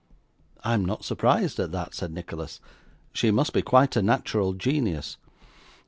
[0.63, 2.59] 'I am not surprised at that,' said Nicholas;
[3.13, 5.17] 'she must be quite a natural genius.